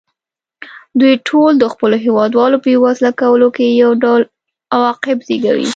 دوی 0.99 1.13
ټول 1.27 1.51
د 1.57 1.65
خپلو 1.73 1.95
هېوادوالو 2.05 2.57
بېوزله 2.63 3.11
کولو 3.21 3.47
کې 3.55 3.65
یو 3.83 3.91
ډول 4.03 4.21
عواقب 4.75 5.17
زېږوي. 5.27 5.67